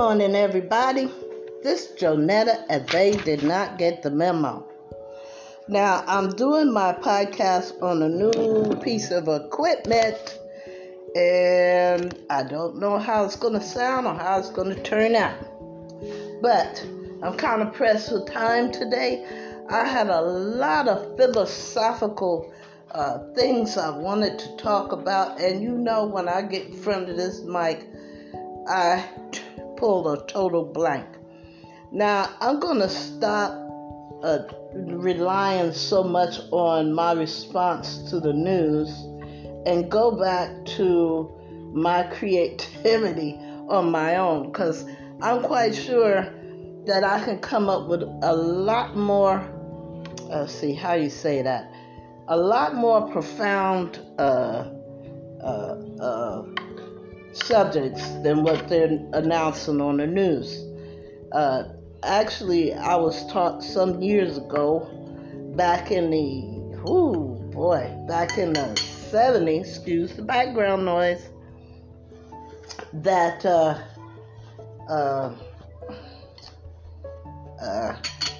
[0.00, 1.10] morning, everybody.
[1.62, 4.66] This is Jonetta, and they did not get the memo.
[5.68, 10.38] Now, I'm doing my podcast on a new piece of equipment,
[11.14, 15.14] and I don't know how it's going to sound or how it's going to turn
[15.14, 15.36] out.
[16.40, 16.82] But
[17.22, 19.22] I'm kind of pressed for time today.
[19.68, 22.50] I had a lot of philosophical
[22.92, 27.10] uh, things I wanted to talk about, and you know, when I get in front
[27.10, 27.86] of this mic,
[28.66, 29.06] I
[29.80, 31.06] pulled a total blank.
[31.90, 33.50] Now, I'm going to stop
[34.22, 34.40] uh,
[34.74, 38.90] relying so much on my response to the news
[39.64, 41.32] and go back to
[41.72, 44.84] my creativity on my own because
[45.22, 46.28] I'm quite sure
[46.84, 49.40] that I can come up with a lot more,
[50.30, 51.72] uh, see how you say that,
[52.28, 54.68] a lot more profound uh,
[55.42, 56.42] uh, uh
[57.32, 60.64] subjects than what they're announcing on the news.
[61.32, 61.64] Uh,
[62.02, 64.88] actually, I was taught some years ago,
[65.56, 68.60] back in the, oh boy, back in the
[69.12, 71.28] 70s, excuse the background noise,
[72.92, 73.78] that, uh,
[74.88, 75.34] uh,
[77.62, 77.96] uh,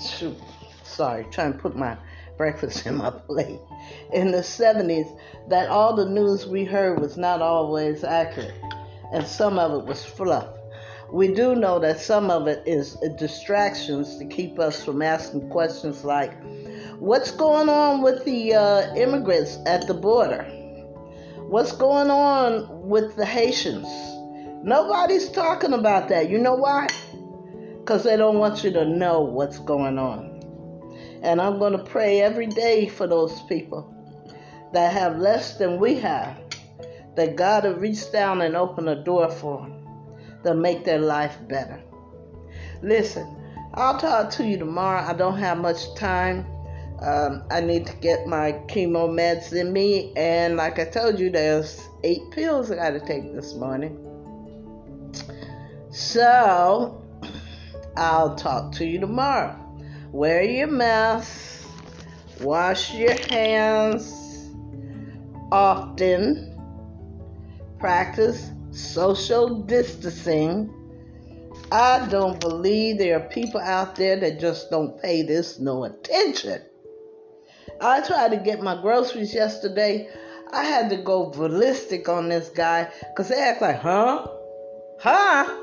[0.00, 0.36] shoot,
[0.82, 1.96] sorry, trying to put my
[2.42, 3.60] breakfast in my plate.
[4.12, 5.16] In the 70s,
[5.48, 8.54] that all the news we heard was not always accurate
[9.12, 10.48] and some of it was fluff.
[11.12, 16.04] We do know that some of it is distractions to keep us from asking questions
[16.04, 16.32] like,
[16.98, 20.44] What's going on with the uh, immigrants at the border?
[21.48, 23.88] What's going on with the Haitians?
[24.64, 26.28] Nobody's talking about that.
[26.30, 26.88] You know why?
[27.78, 30.31] Because they don't want you to know what's going on.
[31.22, 33.94] And I'm going to pray every day for those people
[34.72, 36.38] that have less than we have
[37.16, 39.82] that God will reach down and open a door for them
[40.44, 41.82] to make their life better.
[42.82, 43.36] Listen,
[43.74, 45.00] I'll talk to you tomorrow.
[45.00, 46.46] I don't have much time.
[47.00, 51.30] Um, I need to get my chemo meds in me, and like I told you,
[51.30, 53.98] there's eight pills I got to take this morning.
[55.90, 57.02] So,
[57.96, 59.58] I'll talk to you tomorrow.
[60.12, 61.66] Wear your mask,
[62.40, 64.22] wash your hands
[65.52, 66.58] often
[67.78, 70.72] practice social distancing.
[71.70, 76.62] I don't believe there are people out there that just don't pay this no attention.
[77.80, 80.08] I tried to get my groceries yesterday.
[80.52, 84.26] I had to go ballistic on this guy because they act like, huh?
[85.00, 85.62] Huh?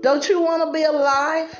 [0.00, 1.58] Don't you want to be alive?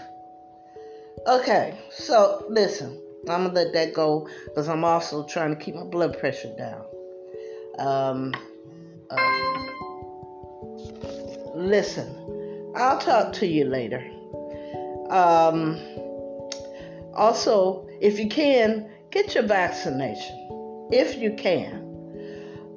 [1.26, 5.84] Okay, so listen, I'm gonna let that go because I'm also trying to keep my
[5.84, 6.84] blood pressure down.
[7.78, 8.34] Um,
[9.08, 9.52] uh,
[11.54, 14.04] listen, I'll talk to you later.
[15.10, 15.78] Um,
[17.14, 20.88] also, if you can, get your vaccination.
[20.90, 21.82] If you can.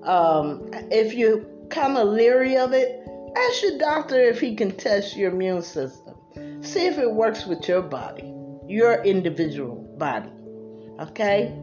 [0.03, 3.01] Um, if you're kind of leery of it,
[3.35, 6.15] ask your doctor if he can test your immune system.
[6.61, 8.34] See if it works with your body,
[8.67, 10.29] your individual body.
[10.99, 11.53] Okay?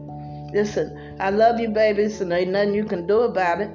[0.53, 3.71] Listen, I love you, babies, and there ain't nothing you can do about it.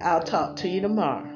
[0.00, 1.30] I'll talk to you tomorrow.